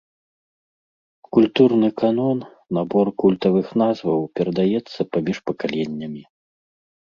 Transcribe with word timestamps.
Культурны 1.35 1.89
канон, 2.01 2.39
набор 2.77 3.11
культавых 3.25 3.67
назваў 3.83 4.19
перадаецца 4.41 4.99
паміж 5.13 5.37
пакаленнямі. 5.53 6.23